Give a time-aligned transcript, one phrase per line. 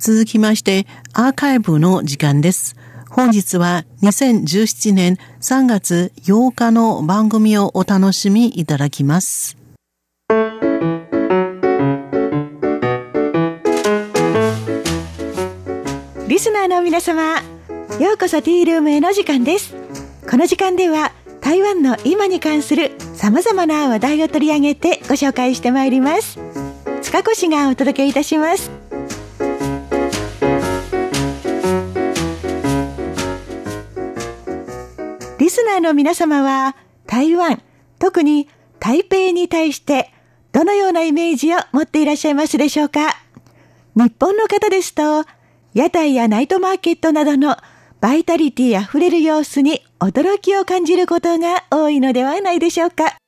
[0.00, 2.74] 続きまして、アーカイブの時間です。
[3.10, 9.58] 本日は2017年3月8日の番組をお楽しみいただきます。
[16.28, 17.34] リスナーの皆様、
[17.98, 19.74] ようこそティールームへの時間です。
[20.30, 21.12] この時間では
[21.42, 26.38] 台湾の今に関する様々な話題を取り上げてご紹介してまいります。
[27.02, 28.79] 塚越がお届けいたします。
[35.60, 36.74] スナーの皆様は
[37.06, 37.60] 台湾、
[37.98, 40.10] 特に台北に対して
[40.52, 43.14] どのようなイメージを持っていらっしゃいますでしょうか？
[43.94, 45.26] 日本の方ですと、
[45.74, 47.58] 屋台やナイトマーケットなどの
[48.00, 53.18] バイタリティあふれる様子に驚きを感じることが多いのではないでしょうか？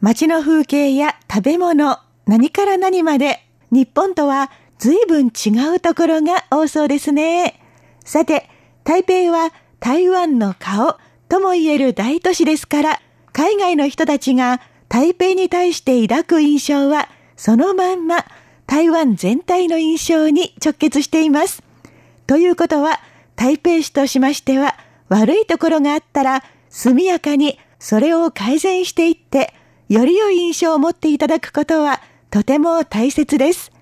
[0.00, 7.60] 街の風景や食べ物、何から何まで日本とは随分違うところが多そうですね。
[8.06, 8.48] さて、
[8.84, 10.96] 台北は台湾の顔
[11.28, 13.00] とも言える大都市ですから、
[13.32, 18.24] 海外の人たちが台北に対して抱く印象はそのまんま
[18.66, 21.62] 台湾全体の印象に直結しています。
[22.26, 23.00] ということは、
[23.36, 24.76] 台北市としましては、
[25.08, 29.54] 悪いところがあったら、速やかにそれを改善していって、
[29.88, 33.72] より良い印象を持っていただくことはとても大切です。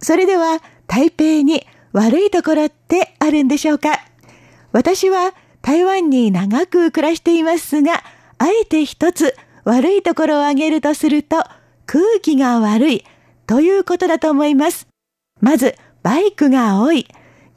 [0.00, 3.98] それでは、台北に悪いところってあるんでしょうか？
[4.70, 5.34] 私は
[5.68, 8.02] 台湾に長く暮らしていますが、
[8.38, 11.44] あえて一つ悪いところを挙げるとすると、
[11.84, 13.04] 空気が悪い
[13.46, 14.88] ということだと思います。
[15.42, 17.06] まず、バイクが多い。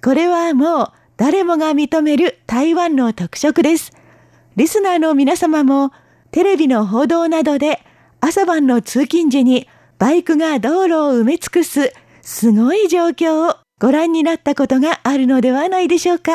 [0.03, 3.93] これはもう誰もが認める台湾の特色です。
[4.57, 5.93] リスナーの皆様も
[6.31, 7.79] テレビの報道などで
[8.19, 16.33] 朝晩の通勤時にバイクが道路を埋め尽くすすごい状況をご覧になったことがあるのではないでしょうか。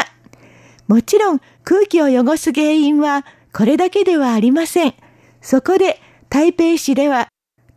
[0.89, 4.95] もちろん空気を汚す原因はこれだけではありません。
[5.43, 7.27] そこで台北市では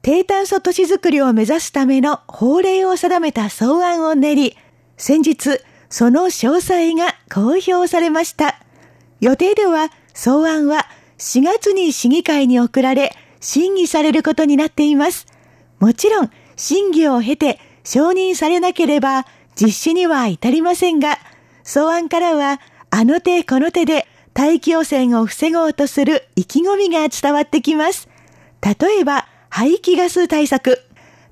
[0.03, 4.57] 低炭素都市づくりを目指すための法令を定めた草案を練り、
[4.95, 8.59] 先日その詳細が公表されました。
[9.21, 10.85] 予定では草案は
[11.17, 15.25] 4月に市議会に送られ審議されることになっています。
[15.79, 19.25] もちろん審議を経て承認されなければ
[19.59, 21.17] 実施には至りませんが、
[21.63, 22.61] 草案からは
[22.91, 28.07] あの手この手で大気汚染を防ごうとする意気込みが伝わってきます。
[28.61, 30.81] 例えば排気ガス対策、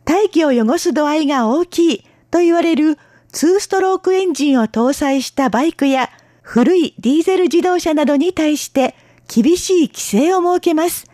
[0.06, 2.98] 大気を汚す度合いが大きいと言われる
[3.34, 6.10] 2ストロークエンジンを搭載したバイクや
[6.42, 8.96] 古いディーゼル自動車などに対して
[9.28, 11.06] 厳しい規制を設けます。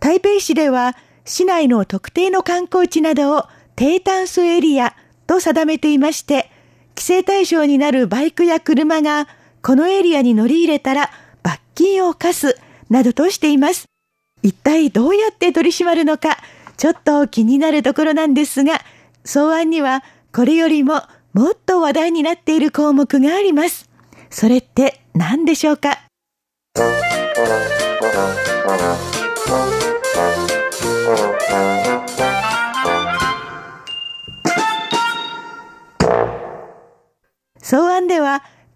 [0.00, 3.44] 台北市では市内の特定の観光地などを
[3.76, 4.94] 低炭素エリア
[5.26, 6.50] と定めていまして、
[6.96, 9.28] 規制対象になるバイクや車が
[9.68, 11.10] このエリアに乗り入れたら
[11.42, 12.58] 罰金を課す
[12.88, 13.84] などとしています。
[14.42, 16.38] 一体どうやって取り締まるのか、
[16.78, 18.80] ちょっと気になるところなんですが、
[19.24, 20.02] 草案には
[20.32, 21.02] これよりも
[21.34, 23.90] もっと話題になっている項目があります。
[24.30, 25.98] それって何でしょうか？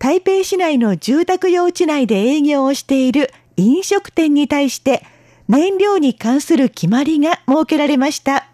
[0.03, 5.05] 台北市内の住宅用地内で営業をしている飲食店に対して
[5.47, 8.49] 燃料に関する決まりが設けられました。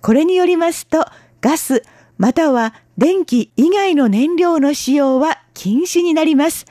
[0.00, 1.04] これによりますと
[1.40, 1.82] ガス
[2.18, 6.66] または電気以外の燃料の使用は禁止になります。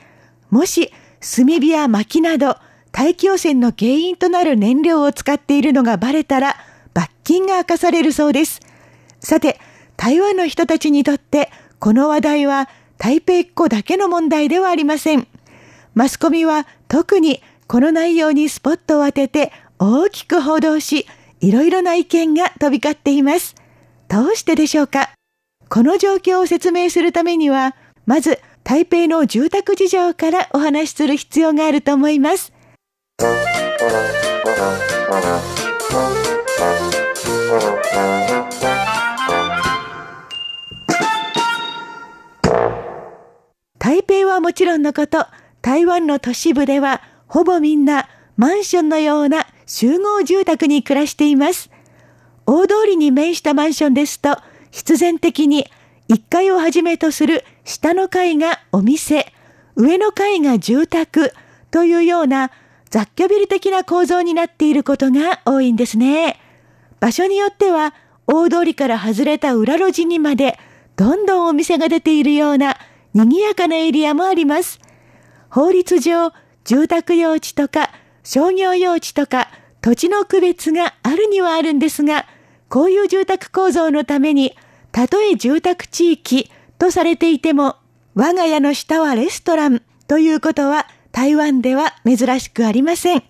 [0.48, 0.90] もし
[1.20, 2.56] 炭火や薪など
[2.92, 6.56] 大気汚染の原因となる燃料を使っているのがバレたら
[6.94, 8.60] 罰金が課されるそうです。
[9.20, 9.60] さて、
[9.98, 15.26] 台湾の人たちにとってこの話題は台北っ子だけの問題ではありません。
[15.94, 21.06] マスコミは特にこの内容にスポットを当てて大きく報道し、
[21.40, 23.54] いろいろな意見が飛び交っています。
[24.08, 25.10] どうしてでしょうか？
[25.68, 27.74] この状況を説明するためには、
[28.06, 32.52] まず台北の住宅事情からお話しする必要があると思います。
[44.36, 45.26] はもちろんのこと、
[45.62, 51.70] 台湾の都市部ではほぼみんなマンションのような集合住宅に暮らしています。
[52.44, 54.36] 大通りに面したマンションですと、
[54.70, 55.66] 必然的に
[56.10, 59.32] 1階をはじめとする下の階がお店、
[59.74, 61.32] 上の階が住宅
[61.70, 62.50] というような
[62.90, 66.38] 雑居ビル的な構造になっていることが多いんですね。
[67.00, 67.94] 場所によっては
[68.26, 70.58] 大通りから外れた裏路地にまで
[70.96, 72.76] どんどんお店が出ているような
[73.16, 74.78] 賑やかなエリアもあります。
[75.48, 76.32] 法律上、
[76.64, 77.90] 住宅用地とか
[78.22, 79.48] 商業用地とか
[79.80, 82.26] 土地の区別があるにはあるんですが、
[82.68, 84.54] こういう住宅構造のために、
[84.92, 87.76] たとえ住宅地域とされていても、
[88.14, 93.22] 我が家の下はレストランということは台湾では珍しくありません。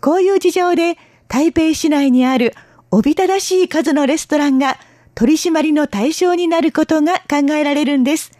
[0.00, 0.96] こういう事情で
[1.28, 2.54] 台北市内にある
[2.90, 4.78] おびただしい数のレストランが
[5.14, 8.37] 取り締まりの対象になることが考えられるんです。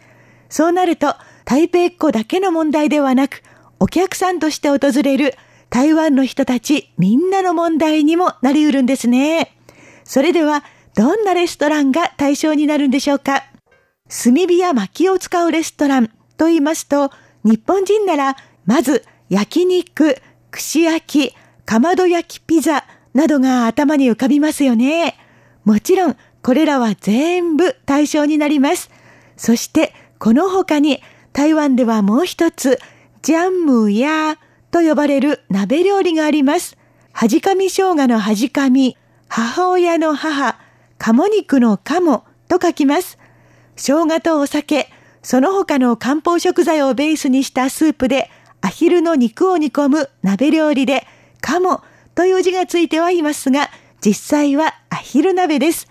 [0.49, 1.15] そうなると
[1.45, 3.41] 台北っ子だけの問題ではなく、
[3.79, 5.35] お客さんとして訪れる
[5.69, 9.55] 台湾の人たちみんなの問題にもなりうるんですね。
[10.03, 10.63] それでは、
[10.95, 13.43] どんなレストランが対象になるんでしょうか？
[14.09, 17.11] 炭火や薪を使うレストランと言いますと、
[17.43, 18.35] 日本人なら、
[18.65, 20.17] まず焼肉、
[20.49, 21.35] 串焼き、
[21.65, 25.15] かまど焼きピザなどが頭に浮かびますよね。
[25.63, 28.89] もちろん、これらは全部対象になります。
[29.37, 31.01] そして、この他に、
[31.31, 32.77] 台湾ではもう一つ、
[33.21, 34.37] ジャンムや
[34.69, 36.77] と呼ばれる鍋料理があります。
[37.13, 38.97] はじかみ生姜のはじかみ、
[39.29, 40.59] 母親の母、
[40.97, 43.17] 鴨肉の鴨と書きます。
[43.77, 44.89] 生姜とお酒、
[45.23, 48.29] その他の漢方食材をベースにしたスープで、
[48.61, 51.07] アヒルの肉を煮込む鍋料理で、
[51.39, 51.81] 鴨
[52.13, 53.69] という字がついてはいますが、
[54.05, 55.87] 実際はアヒル鍋です。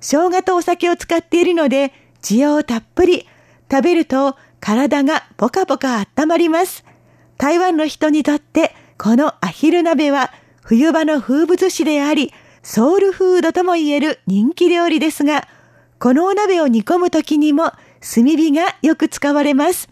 [0.00, 3.26] 生姜とお酒を使っているので、滋養たっぷり。
[3.72, 6.84] 食べると体がポカポカ温まります。
[7.38, 10.30] 台湾の人にとってこのアヒル鍋は
[10.62, 15.48] 冬場の風物詩であり、ソウルフードとも言える人気料理ですが、
[15.98, 19.88] このお鍋を煮込む時にも炭火がよく使われます。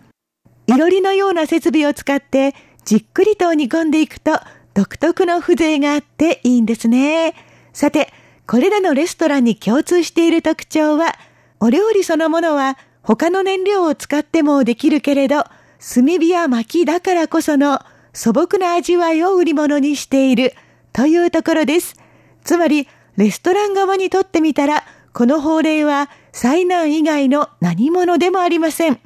[0.67, 2.55] いろりのような設備を使って
[2.85, 4.41] じっくりと煮込んでいくと
[4.75, 7.35] 独特の風情があっていいんですね。
[7.73, 8.12] さて、
[8.47, 11.15] これらのレストランに共通している特徴は、
[11.61, 12.76] お料理そのものは
[13.17, 15.43] 他の燃料を使ってもできるけれど、
[15.81, 17.81] 炭火や薪だからこその
[18.12, 20.55] 素朴な味わいを売り物にしている
[20.93, 21.97] というところです。
[22.45, 22.87] つまり、
[23.17, 29.01] レストラン側にとってみたら、この法令は災難以外の何者でもありません。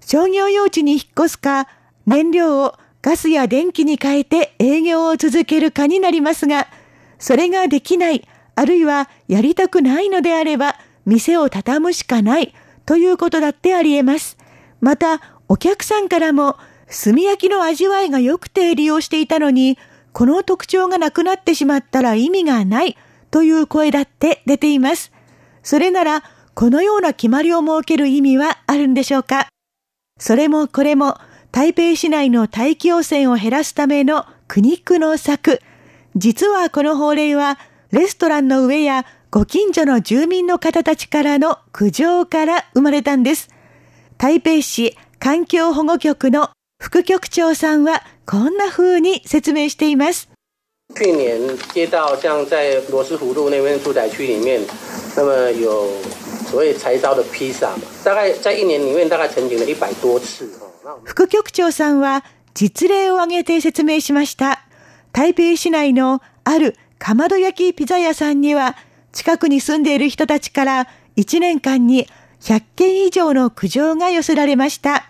[0.00, 1.66] 商業用地に引っ越すか、
[2.04, 6.68] 燃料をガスや電気に変えて営業を続けるかになりますが、
[7.18, 10.76] それができない、あるいはやりたくないのであれば、
[11.06, 12.52] 店を畳むしかない
[12.86, 14.38] ということだってあり得ます。
[14.80, 16.56] また、お客さんからも
[16.88, 19.76] 炭焼きの味わいが良くて利用していたのに、
[20.12, 22.96] この特徴がなくなってしまったら意味がない
[23.30, 25.12] という声だって出ています。
[25.62, 26.22] それなら、
[26.54, 29.48] このような決まりを設ける意味はあるんでしょうか
[30.18, 31.18] それもこれも
[31.52, 35.60] 台北市内の大気汚染を減らすための苦肉の策。
[36.14, 37.58] 実はこの法令は
[37.90, 39.04] レストランの上や
[39.36, 43.50] ご近所の住民の方たちからの苦情から生まれたんです。
[44.16, 46.48] 台北市環境保護局の
[46.82, 50.30] 副局長さんはこんな風に説明しています。
[50.94, 51.38] 去年
[51.74, 54.62] 接到像在罗斯福路那边住宅区里面，
[55.14, 55.86] 那么有
[56.50, 60.48] 所谓柴烧的披萨嘛，大概在一年里面大概成型了一百多次。
[61.04, 62.24] 副局長さんは
[62.54, 64.64] 実例を挙げて説明しました。
[65.12, 68.74] 台北市内のあるかまど焼きピザ屋さんには
[69.16, 72.06] 近くに住んでいる人たちから1年間に
[72.42, 75.06] 100件以上の苦情が寄せられました。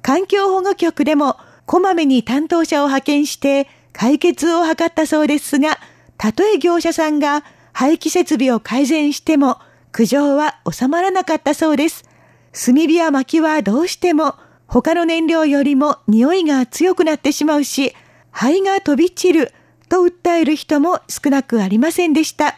[0.00, 1.36] 環境保護局でも
[1.66, 5.80] こまめに担当者を派遣して解決を図ったそうですが、
[6.16, 9.58] たとえ業者さんが廃棄設備を改善しても
[9.90, 12.04] 苦情は収まらなかったそうです。
[12.52, 14.36] 炭火や薪はどうしても
[14.68, 17.92] 他の燃料よりも匂いが強くなってしまうし、
[18.30, 19.52] 灰が飛び散る
[19.88, 22.56] と訴える人も少なくありませんでした。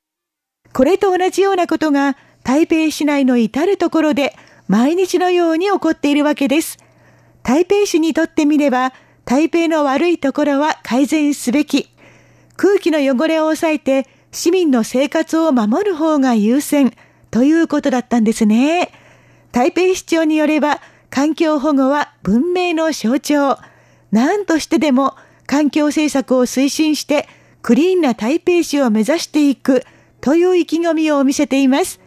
[0.73, 4.35] これと同じようなことが台北市内の至るところで
[4.69, 6.79] 毎日のように起こっているわけです。
[7.43, 8.93] 台北市にとってみれば、
[9.25, 11.91] 台北の悪いところは改善すべき。
[12.57, 16.93] 空気の汚れを抑えて市民の生活を守る方が優先
[17.31, 18.93] ということだったんですね。
[19.51, 23.59] 台北市長によれば、環境保護は文明の象徴。
[24.13, 27.29] 何としてでも環境政策を推進して
[27.63, 29.85] クリーンな台北市を目指していく
[30.21, 32.01] という意気込みを見せています。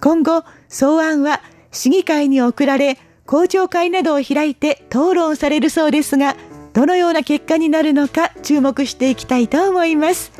[0.00, 1.40] 今後、草案は
[1.72, 6.36] 市議会に送られ、公聴会などを開いて討論されるそうですが、
[6.72, 10.32] どのような結果になるのか注目していきたいと思います。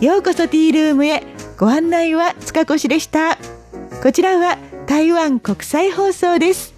[0.00, 1.24] ようこそティールームへ
[1.58, 3.36] ご案内は塚越でした。
[4.00, 6.77] こちらは台湾国際放送です。